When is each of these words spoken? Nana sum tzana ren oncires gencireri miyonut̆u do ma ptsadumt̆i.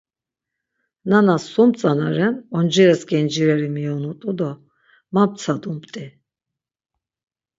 Nana 1.09 1.35
sum 1.51 1.69
tzana 1.77 2.07
ren 2.17 2.35
oncires 2.57 3.01
gencireri 3.09 3.69
miyonut̆u 3.75 4.31
do 4.37 4.51
ma 5.13 5.23
ptsadumt̆i. 5.29 6.05